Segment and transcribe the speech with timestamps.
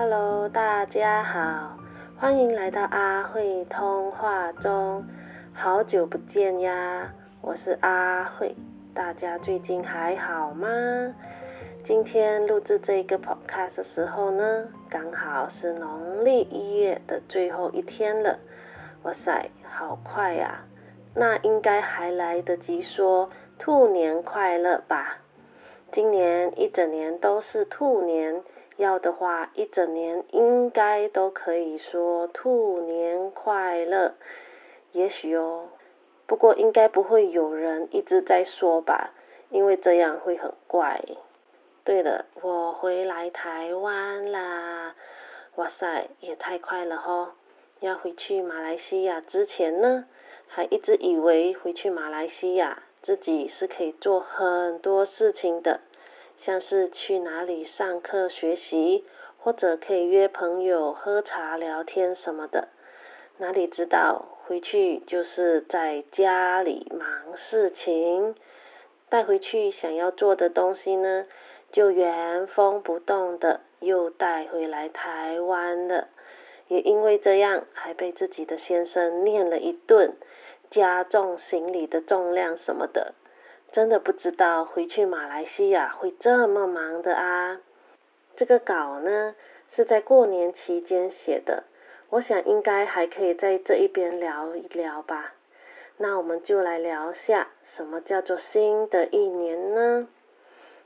[0.00, 1.76] Hello，大家好，
[2.20, 5.04] 欢迎来到阿慧通话中，
[5.52, 8.54] 好久不见呀，我是阿慧，
[8.94, 10.68] 大家最近还好吗？
[11.82, 18.38] 今天录制这个 podcast 的时候呢，刚好是农历一月的最后一天了，
[19.02, 20.60] 哇塞，好快呀！
[21.12, 25.16] 那应该还来得及说兔年快乐吧？
[25.90, 28.44] 今年一整年都是兔年，
[28.78, 34.14] 要的话一整年应该都可以说兔年快乐。
[34.92, 35.68] 也许哦，
[36.26, 39.10] 不过应该不会有人一直在说吧，
[39.50, 41.04] 因为这样会很怪。
[41.84, 44.94] 对了，我回来台湾啦！
[45.56, 47.28] 哇塞，也太快了吼！
[47.80, 50.06] 要回去马来西亚之前呢？
[50.46, 55.80] 还一直以为回去马来西亚自己是可以做很多事情的，
[56.40, 59.04] 像是去哪里上课学习，
[59.38, 62.68] 或者可以约朋友喝茶聊天什么的。
[63.38, 68.34] 哪里知道回去就是在家里忙事情，
[69.08, 71.26] 带回去想要做的东西呢，
[71.70, 76.08] 就原封不动的又带回来台湾了。
[76.68, 80.14] 也因为这样，还被自己的先生念了一顿。
[80.70, 83.14] 加重行李的重量什么的，
[83.72, 87.60] 真的不知道回去马来西亚会这么忙的啊！
[88.36, 89.34] 这个稿呢
[89.70, 91.64] 是在过年期间写的，
[92.10, 95.34] 我想应该还可以在这一边聊一聊吧。
[95.96, 100.08] 那我们就来聊下什么叫做新的一年呢？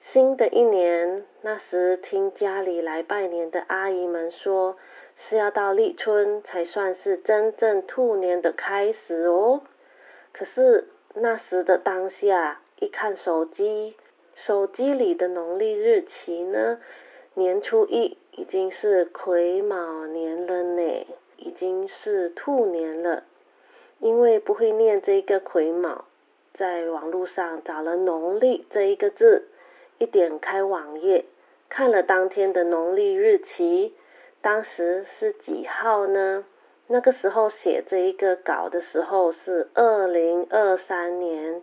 [0.00, 4.76] 新的一年，那时听家里来拜年的阿姨们说。
[5.20, 9.62] 是要到立春才算是真正兔年的开始哦。
[10.32, 13.96] 可是那时的当下，一看手机，
[14.34, 16.78] 手机里的农历日期呢，
[17.34, 23.24] 年初一已经是癸卯年了呢，已经是兔年了。
[23.98, 26.04] 因为不会念这个癸卯，
[26.54, 29.48] 在网络上找了农历这一个字，
[29.98, 31.24] 一点开网页，
[31.68, 33.94] 看了当天的农历日期。
[34.40, 36.44] 当时是几号呢？
[36.86, 41.60] 那个时候写这一个稿的时候是二零二三年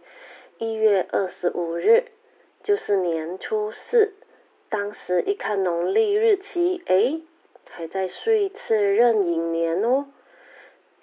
[0.57, 2.05] 一月二十五日，
[2.63, 4.13] 就是年初四。
[4.69, 7.21] 当时一看农历日期，哎，
[7.69, 10.05] 还在岁次壬寅年哦。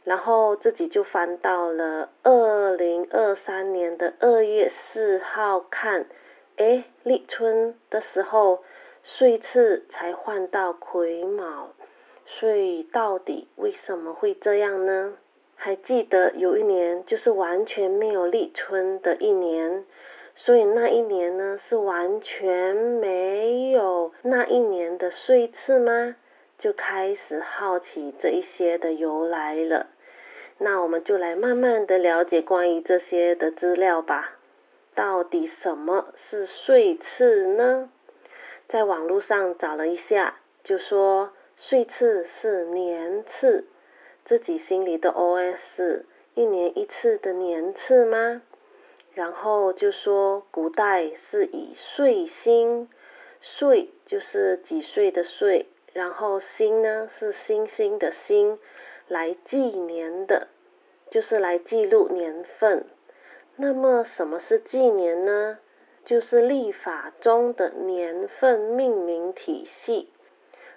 [0.04, 6.06] 然后自己就翻到了二零二三年的二月四号看，
[6.56, 8.62] 哎，立春的时候。
[9.04, 11.70] 岁次才换到癸卯，
[12.24, 15.14] 所以到底为什么会这样呢？
[15.64, 19.84] 还记得有一年就是完全没有立春的一年，
[20.34, 26.16] 所以那一年呢是完全没有那一年的岁次吗？
[26.58, 29.86] 就开始好奇这一些的由来了。
[30.58, 34.32] 那我们就来慢慢的了解关于这些的资料吧。
[34.96, 37.88] 到底什么是岁次呢？
[38.66, 43.66] 在网络上找了一下，就说岁次是年次，
[44.25, 48.43] 自己心里的 OS，一年一次的年次吗？
[49.15, 52.88] 然后就说古代是以岁星，
[53.41, 58.59] 岁就是几岁的岁，然后星呢是星星的星，
[59.09, 60.49] 来纪年的，
[61.10, 62.87] 就是来记录年份。
[63.56, 65.59] 那么什么是纪年呢？
[66.04, 70.09] 就是历法中的年份命名体系，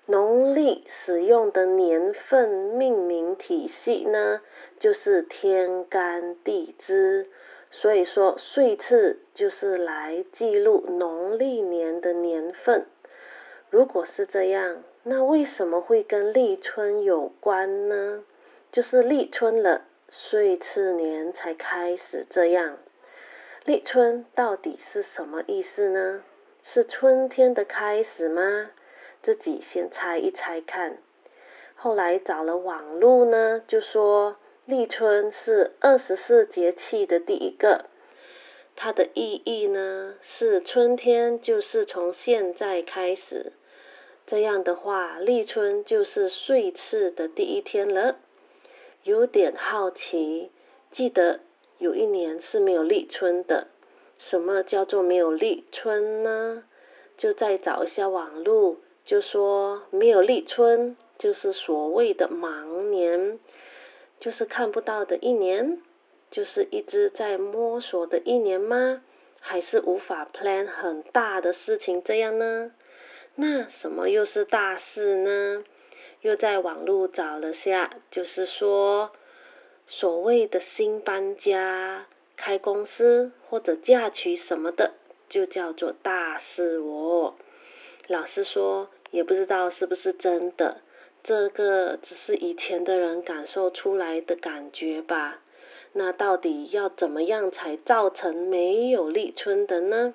[0.08, 4.42] 农历使用的年份命名体系呢，
[4.80, 7.28] 就是天干地支。
[7.72, 12.86] 所以说岁次就是来记录农历年的年份。
[13.70, 18.24] 如果是这样，那为什么会跟立春有关呢？
[18.72, 22.78] 就是立春了，岁次年才开始这样。
[23.66, 26.24] 立春到底是什么意思呢？
[26.64, 28.70] 是春天的开始吗？
[29.26, 31.00] 自己先猜一猜看。
[31.76, 34.36] 后来找了网路呢，就说
[34.66, 37.86] 立春是二十四节气的第一个，
[38.76, 43.54] 它的意义呢是春天就是从现在开始。
[44.28, 48.18] 这样的话，立春就是岁次的第一天了。
[49.02, 50.52] 有点好奇，
[50.92, 51.40] 记得。
[51.78, 53.68] 有一年是没有立春的，
[54.18, 56.64] 什么叫做没有立春呢？
[57.18, 63.40] 就再找一下网路，就说没有立春就是所谓的盲年，
[64.20, 65.82] 就是看不到的一年，
[66.32, 69.04] 就是一直在摸索的一年吗？
[69.40, 72.72] 还是无法 plan 很大的事情这样呢？
[73.36, 75.64] 那什么又是大事呢？
[76.22, 79.12] 又在网络找了下，就是说，
[79.88, 84.94] 所谓的新搬家、开公司或者嫁娶什么的，
[85.30, 87.36] 就叫做大事哦。
[88.08, 90.82] 老师说，也不知道是不是真的，
[91.24, 95.40] 这个只是以前的人感受出来的感觉吧。
[95.94, 100.14] 那到底要怎么样才造成没有立春的呢？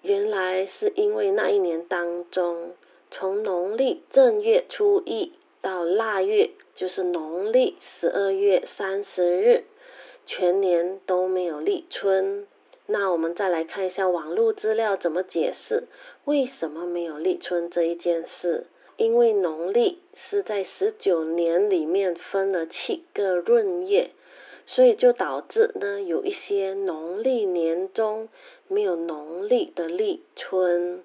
[0.00, 2.72] 原来是因为那一年当中，
[3.10, 9.64] 从农历正月初一到腊月，就是农历十二月三十日，
[10.24, 12.46] 全年都没有立春。
[12.90, 15.84] 那我们再来看一下网络资料怎么解释
[16.24, 18.66] 为什么没有立春这一件事。
[18.96, 24.10] 因为农历是在十九年里面分了七个闰月。
[24.66, 28.28] 所以就导致呢，有一些农历年中
[28.68, 31.02] 没有农历的立春。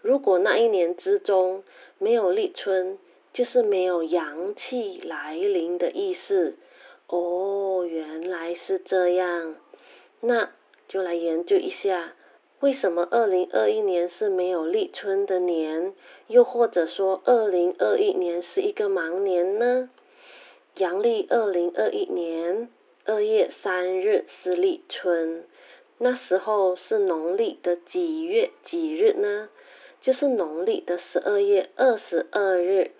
[0.00, 1.64] 如果那一年之中
[1.98, 2.98] 没有立春，
[3.32, 6.56] 就是没有阳气来临的意思。
[7.08, 9.56] 哦，原来是这样，
[10.20, 10.50] 那
[10.90, 12.14] 就来研究一下，
[12.58, 15.94] 为什么二零二一年是没有立春的年，
[16.26, 19.88] 又或者说二零二一年是一个忙年呢？
[20.78, 22.68] 阳历二零二一年。
[23.04, 25.44] 二月三日是立春，
[25.98, 29.48] 那时候是农历的几月几日呢？
[30.02, 32.90] 就是农历的十二月二十二日，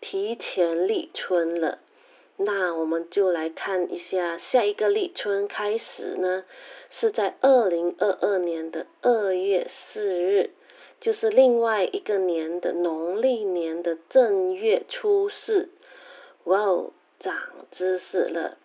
[0.00, 1.78] 提前立春了。
[2.36, 6.44] 那我们就来看一下，下一个立春开始呢，
[6.90, 10.50] 是在二零二二年的二月四日，
[11.00, 15.70] 就是另外一个年的农历年的正月初四。
[16.44, 16.90] 哇哦，
[17.20, 17.36] 长
[17.70, 18.58] 知识了！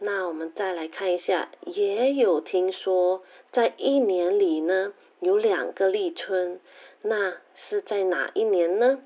[0.00, 3.22] 那我们再来看一下，也有听说
[3.52, 6.60] 在一年里呢有两个立春，
[7.00, 8.98] 那是在哪一年呢？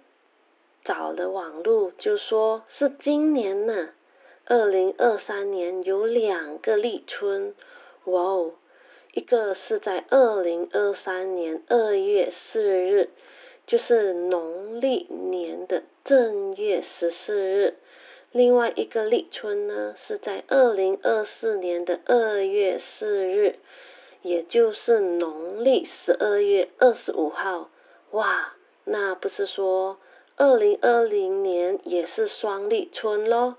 [0.82, 3.90] 找了网路就说是今年呢，
[4.50, 7.54] 二零二三年有两个立春，
[8.04, 8.54] 哇哦，
[9.12, 13.10] 一个是在二零二三年二月四日，
[13.66, 17.74] 就是农历年的正月十四日。
[18.32, 23.56] 另外一个立春呢，是在二零二四年的二月四日，
[24.22, 27.68] 也就是农历十二月二十五号。
[28.12, 28.54] 哇，
[28.84, 29.98] 那不是说
[30.36, 33.56] 二零二零年也是双立春喽？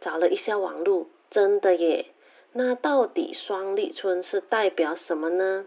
[0.00, 2.06] 找了一下网路，真的耶。
[2.52, 5.66] 那到底双立春是代表什么呢？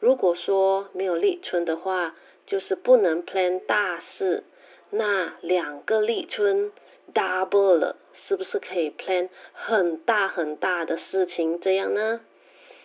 [0.00, 2.14] 如果说没有立春的话，
[2.46, 4.44] 就是不能 plan 大事。
[4.90, 6.72] 那两个立春。
[7.14, 12.20] double 了，是不是可以 plan 很大很大的事情这样呢？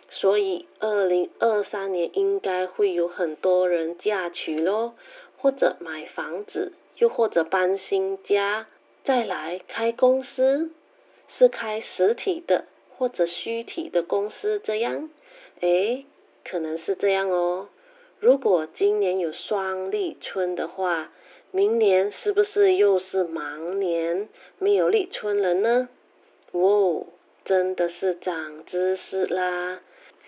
[0.09, 4.95] 所以二零二三年应该会有很多人嫁娶咯，
[5.37, 8.67] 或者买房子，又或者搬新家，
[9.03, 10.71] 再来开公司，
[11.37, 12.65] 是开实体的
[12.97, 15.09] 或者虚体的公司这样，
[15.61, 16.05] 诶，
[16.43, 17.69] 可能是这样哦。
[18.19, 21.11] 如果今年有双立春的话。
[21.55, 24.27] 明年是不是又是忙年，
[24.57, 25.87] 没有立春了呢？
[26.51, 27.05] 哦，
[27.45, 29.79] 真的是长知识啦！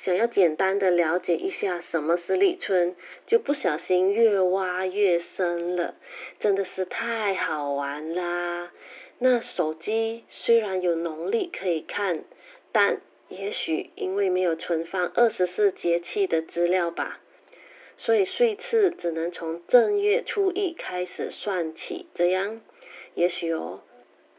[0.03, 5.95] 想要简单的了解一下什么是立春，就不小心越挖越深了，
[6.39, 8.71] 真的是太好玩啦！
[9.17, 12.23] 那手机虽然有农历可以看，
[12.71, 17.19] 但也许因为没有存放二十四节气的资料吧。
[17.97, 22.59] 所以岁次只能从正月初一开始算起，这样，
[23.13, 23.79] 也许哦，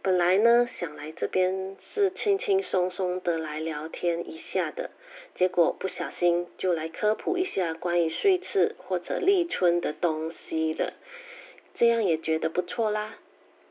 [0.06, 4.90] 本来呢想来这边是轻轻松松的来聊天一下的，
[5.34, 10.92] 结果不小心就来科普一下关于岁次或者立春的东西了，
[11.74, 13.16] 这样也觉得不错啦。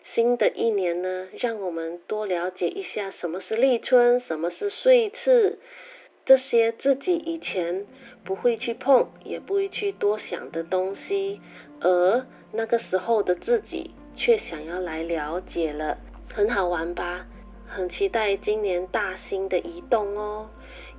[0.04, 5.60] 新的一年呢，让我们多了解一下什么是立春，什么是岁次。
[6.26, 7.86] 这些自己以前
[8.26, 11.40] 不会去碰，也不会去多想的东西，
[11.80, 15.98] 而那个时候的自己却想要来了解了，
[16.36, 17.26] 很好玩吧？
[17.66, 20.50] 很期待今年大新的移动哦，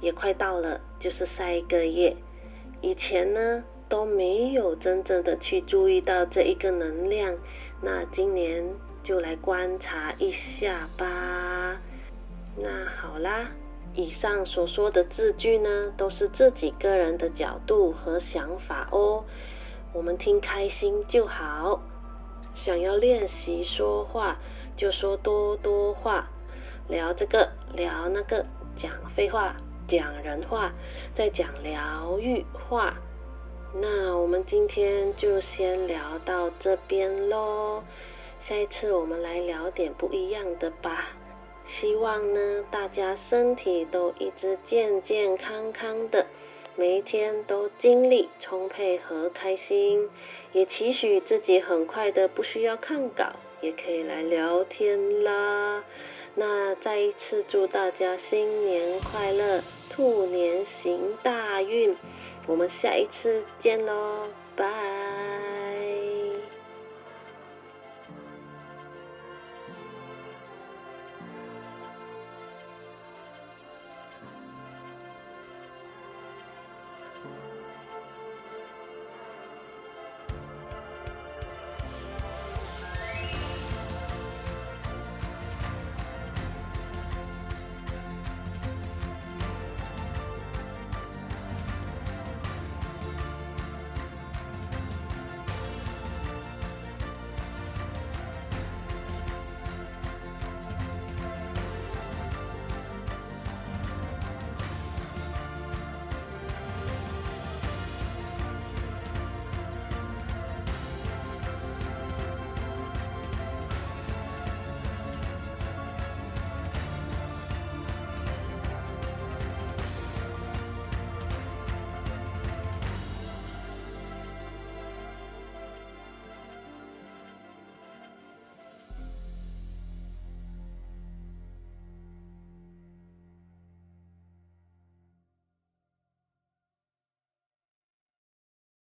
[0.00, 2.16] 也快到了，就是下一个月。
[2.80, 7.36] 以前呢都没有真正的去注意到这一个能量，
[7.82, 8.64] 那今年
[9.02, 11.78] 就来观察一下吧。
[12.56, 13.46] 那好啦。
[13.94, 19.22] 以上所说的字句呢，都是自己个人的角度和想法哦。
[19.92, 21.82] 我们听开心就好。
[22.54, 24.38] 想要练习说话，
[24.76, 26.28] 就说多多话，
[26.88, 28.44] 聊这个聊那个，
[28.76, 29.56] 讲废话，
[29.88, 30.72] 讲人话，
[31.16, 32.94] 再讲疗愈话。
[33.74, 37.82] 那我们今天就先聊到这边喽，
[38.46, 41.08] 下一次我们来聊点不一样的吧。
[41.68, 46.26] 希望呢大家身体都一直健健康康的，
[46.76, 50.08] 每一天都精力充沛和开心，
[50.52, 55.82] 也期许自己很快的不需要看稿，也可以来聊天啦。
[56.34, 61.96] 那再一次祝大家新年快乐，兔年行大运。
[62.46, 65.35] 我们下一次见喽，拜。